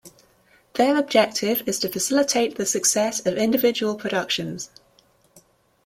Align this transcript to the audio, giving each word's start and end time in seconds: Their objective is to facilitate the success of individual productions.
Their 0.73 0.97
objective 0.97 1.61
is 1.67 1.77
to 1.81 1.87
facilitate 1.87 2.55
the 2.55 2.65
success 2.65 3.23
of 3.23 3.37
individual 3.37 3.93
productions. 3.93 4.71